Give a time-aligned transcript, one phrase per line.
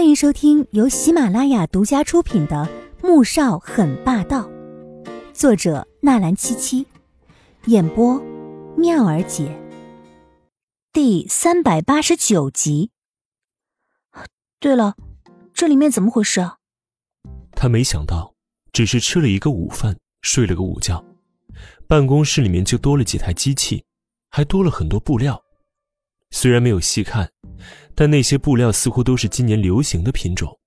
[0.00, 2.66] 欢迎收听由喜马拉雅独家出品的
[3.06, 4.48] 《穆少很霸道》，
[5.34, 6.86] 作者纳兰七七，
[7.66, 8.18] 演播
[8.78, 9.54] 妙儿姐，
[10.90, 12.90] 第三百八十九集。
[14.58, 14.96] 对了，
[15.52, 16.56] 这里面怎么回事啊？
[17.52, 18.32] 他没想到，
[18.72, 21.04] 只是吃了一个午饭，睡了个午觉，
[21.86, 23.84] 办公室里面就多了几台机器，
[24.30, 25.44] 还多了很多布料。
[26.30, 27.30] 虽然没有细看，
[27.94, 30.58] 但那些布料似乎都是今年流行的品种。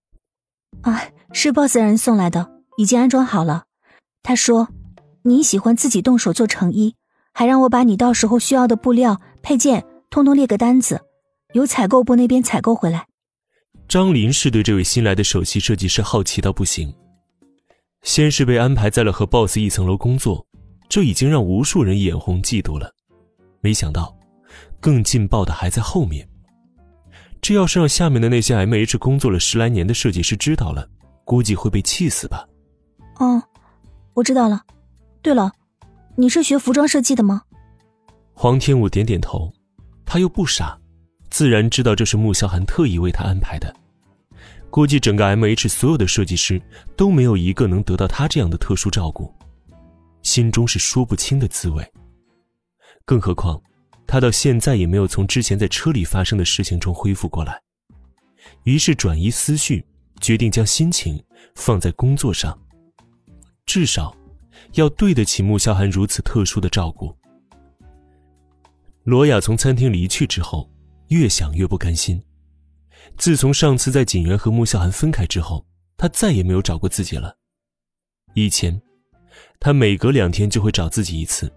[0.82, 1.01] 啊，
[1.32, 3.64] 是 boss 让人送来的，已经安装好了。
[4.21, 4.69] 他说
[5.24, 6.96] 你喜欢自己动手做成衣，
[7.33, 11.02] 还让我把你到时候需要的布料、配件通通列个单子，
[11.54, 13.07] 由采购部那边采购回来。
[13.88, 16.93] 张林是对这位新来的首席设计师好奇到不行。
[18.02, 20.46] 先是被安排在了和 boss 一层楼工作，
[20.89, 22.93] 这已经让无数人眼红嫉妒了。
[23.61, 24.14] 没想到。
[24.83, 26.28] 更劲爆的还在后面。
[27.41, 30.86] 这要是让下面的那些 M H 工作了十来年的设计师知道了，
[31.24, 32.45] 估计会被气死吧。
[33.16, 33.41] 哦，
[34.13, 34.61] 我知道了。
[35.21, 35.49] 对了，
[36.17, 37.43] 你是学服装设计的吗？
[38.33, 39.49] 黄天武点点头，
[40.05, 40.77] 他又不傻，
[41.30, 43.73] 自然知道这是穆萧寒特意为他安排的。
[44.69, 46.61] 估计整个 M H 所有的设计师
[46.97, 49.33] 都没有一个能得到他这样的特殊照顾，
[50.23, 51.89] 心中是说不清的滋味。
[53.05, 53.61] 更何况。
[54.14, 57.59] 他到现在也没有从之前在车里发生的事情中恢复过来，
[58.61, 59.83] 于是转移思绪，
[60.22, 61.20] 决定将心情
[61.55, 62.55] 放在工作上。
[63.66, 64.16] 至少，
[64.73, 67.11] 要对得起穆萧寒如此特殊的照顾。
[69.03, 70.70] 罗雅从餐厅离去之后，
[71.08, 72.22] 越想越不甘心。
[73.17, 75.66] 自从上次在锦园和穆萧寒分开之后，
[75.98, 77.36] 他再也没有找过自己了。
[78.36, 78.80] 以前，
[79.59, 81.52] 他每隔两天就会找自己一次。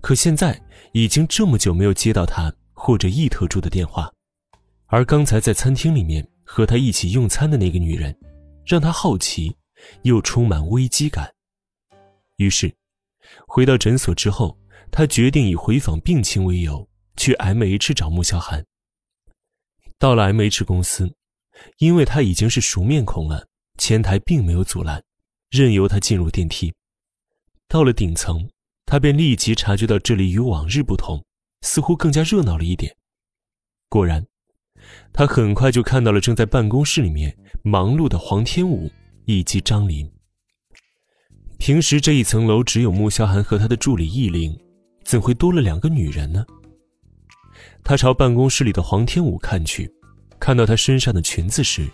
[0.00, 0.60] 可现在
[0.92, 4.12] 已经这么久没有接到他或者易特助的电话，
[4.86, 8.16] 而刚才在餐厅里面和他一起用餐的那个女人，
[8.66, 9.56] 让他好奇，
[10.02, 11.32] 又充满危机感。
[12.36, 12.74] 于是，
[13.46, 14.58] 回到诊所之后，
[14.90, 18.64] 他决定以回访病情为由去 M H 找穆萧寒。
[19.98, 21.14] 到了 M H 公司，
[21.78, 23.46] 因为他已经是熟面孔了，
[23.78, 25.02] 前台并没有阻拦，
[25.50, 26.74] 任由他进入电梯。
[27.68, 28.50] 到了顶层。
[28.90, 31.24] 他便立即察觉到这里与往日不同，
[31.60, 32.92] 似乎更加热闹了一点。
[33.88, 34.26] 果然，
[35.12, 38.90] 他很快就看到了正在办公室里面忙碌的黄天武
[39.26, 40.10] 以及张林。
[41.56, 44.58] 平时这一层楼只有穆萧寒和他的助理易灵，
[45.04, 46.44] 怎会多了两个女人呢？
[47.84, 49.88] 他朝办公室里的黄天武看去，
[50.40, 51.88] 看到他身上的裙子时，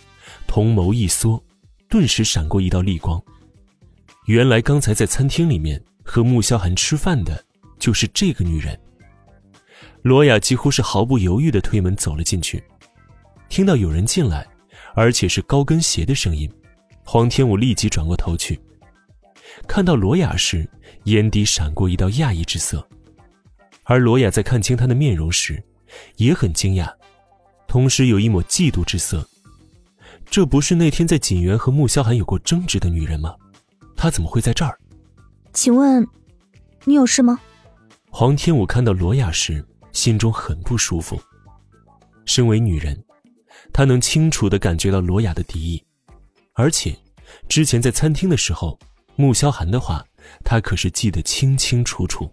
[0.47, 1.45] 瞳眸一缩，
[1.91, 3.23] 顿时闪过一道厉光。
[4.29, 5.85] 原来刚才在餐厅里面。
[6.17, 7.45] 和穆萧寒吃饭的，
[7.79, 8.75] 就是这个女人。
[10.01, 12.65] 罗雅几乎是毫不犹豫的推门走了进去，
[13.51, 14.47] 听到有人进来，
[14.95, 16.51] 而且是高跟鞋的声音，
[17.05, 18.59] 黄天武立即转过头去，
[19.69, 20.67] 看到罗雅时，
[21.05, 22.89] 眼底闪过一道讶异之色，
[23.85, 25.63] 而罗雅在看清他的面容时，
[26.17, 26.91] 也很惊讶，
[27.69, 29.23] 同时有一抹嫉妒之色。
[30.31, 33.37] 这不是那天在锦园和穆萧寒有过争执的女人吗？
[33.95, 34.79] 她怎么会在这儿？
[35.57, 36.07] 请问，
[36.85, 37.41] 你有事吗？
[38.11, 41.19] 黄天武看到罗雅时，心中很不舒服。
[42.27, 43.03] 身为女人，
[43.73, 45.83] 他能清楚的感觉到罗雅的敌意，
[46.53, 46.95] 而且，
[47.49, 48.79] 之前在餐厅的时候，
[49.17, 50.05] 穆萧寒的话，
[50.45, 52.31] 他可是记得清清楚楚。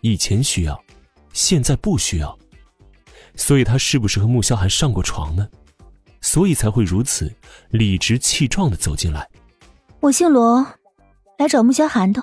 [0.00, 0.76] 以前需要，
[1.32, 2.36] 现在不需要，
[3.36, 5.48] 所以他是不是和穆萧寒上过床呢？
[6.20, 7.32] 所以才会如此
[7.70, 9.30] 理直气壮的走进来。
[10.00, 10.66] 我姓罗。
[11.38, 12.22] 来找穆萧寒的，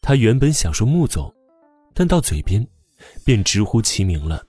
[0.00, 1.32] 他原本想说穆总，
[1.94, 2.66] 但到嘴边，
[3.22, 4.42] 便直呼其名了，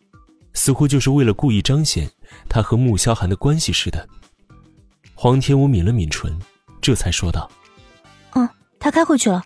[0.53, 2.09] 似乎就是为了故意彰显
[2.47, 4.07] 他和穆萧寒的关系似的。
[5.13, 6.39] 黄天武抿了抿唇，
[6.81, 7.51] 这才说道
[8.35, 8.47] ：“嗯，
[8.79, 9.43] 他开会去了，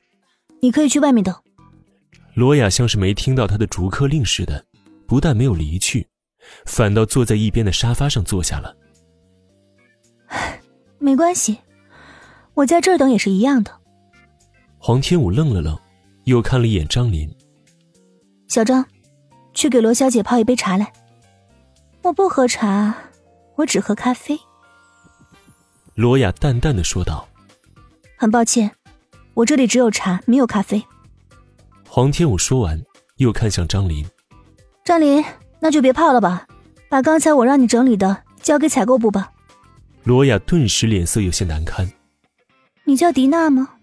[0.62, 1.36] 你可以去外面等。”
[2.36, 4.64] 罗雅像是没听到他的逐客令似的，
[5.08, 6.08] 不但没有离去，
[6.68, 8.78] 反倒坐在一边的沙发上坐下了。
[11.00, 11.58] 没关系，
[12.54, 13.80] 我在这儿等也是一样的。
[14.86, 15.80] 黄天武愣了愣，
[16.26, 17.34] 又看了一眼张林。
[18.50, 18.86] 小张，
[19.54, 20.92] 去给罗小姐泡一杯茶来。
[22.02, 22.94] 我不喝茶，
[23.56, 24.38] 我只喝咖啡。
[25.96, 27.26] 罗雅淡淡的说道。
[28.18, 28.70] 很抱歉，
[29.36, 30.84] 我这里只有茶，没有咖啡。
[31.88, 32.84] 黄天武说完，
[33.16, 34.06] 又看向张林。
[34.84, 35.24] 张林，
[35.62, 36.46] 那就别泡了吧，
[36.90, 39.32] 把刚才我让你整理的交给采购部吧。
[40.04, 41.90] 罗雅顿时脸色有些难堪。
[42.84, 43.76] 你叫迪娜吗？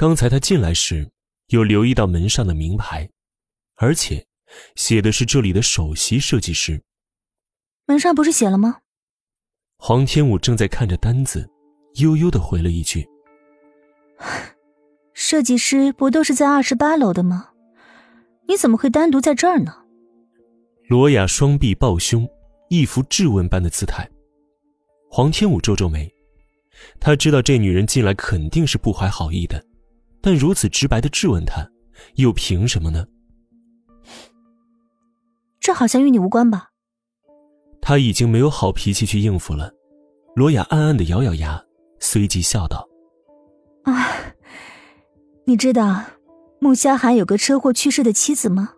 [0.00, 1.10] 刚才他进来时，
[1.48, 3.06] 有留意到门上的名牌，
[3.74, 4.26] 而且
[4.74, 6.82] 写的是这里的首席设计师。
[7.84, 8.78] 门上不是写了吗？
[9.76, 11.46] 黄天武正在看着单子，
[11.96, 13.06] 悠悠的回了一句
[15.12, 17.50] ：“设计师不都是在二十八楼的吗？
[18.48, 19.84] 你怎么会单独在这儿呢？”
[20.88, 22.26] 罗雅双臂抱胸，
[22.70, 24.10] 一副质问般的姿态。
[25.10, 26.10] 黄天武皱皱眉，
[26.98, 29.62] 他知道这女人进来肯定是不怀好意的，
[30.20, 31.68] 但如此直白的质问他，
[32.16, 33.06] 又凭什么呢？
[35.58, 36.70] 这好像与你无关吧？
[37.82, 39.72] 他已经没有好脾气去应付了。
[40.36, 41.62] 罗雅暗暗的咬咬牙，
[41.98, 42.88] 随即笑道
[43.84, 44.06] ：“啊，
[45.44, 46.04] 你知道
[46.60, 48.74] 穆萧寒有个车祸去世的妻子吗？”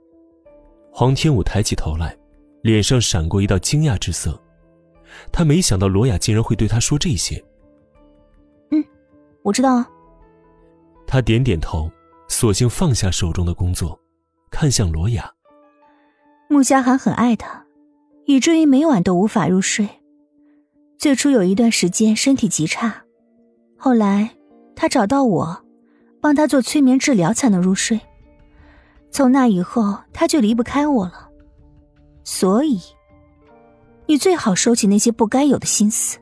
[0.91, 2.17] 黄天武抬起头来，
[2.63, 4.41] 脸上闪过一道惊讶之色。
[5.31, 7.43] 他没想到罗雅竟然会对他说这些。
[8.71, 8.83] 嗯，
[9.43, 9.89] 我知道啊。
[11.13, 11.93] 他点点头，
[12.27, 14.01] 索性放下手中的工作，
[14.51, 15.31] 看向罗雅。
[16.49, 17.67] 穆家涵很爱他，
[18.25, 19.87] 以至于每晚都无法入睡。
[20.97, 23.03] 最初有一段时间身体极差，
[23.77, 24.31] 后来
[24.75, 25.63] 他找到我，
[26.19, 28.01] 帮他做催眠治疗才能入睡。
[29.11, 31.29] 从那以后他就离不开我了，
[32.25, 32.81] 所以
[34.07, 36.19] 你最好收起那些不该有的心思。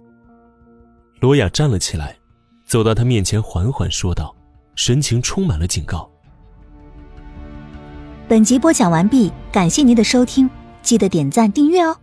[1.20, 2.18] 罗雅站了起来，
[2.66, 4.34] 走到他面前，缓缓说道，
[4.82, 6.08] 神情充满了警告。
[8.26, 10.48] 本集播讲完毕，感谢您的收听，
[10.80, 11.94] 记得点赞订阅哦。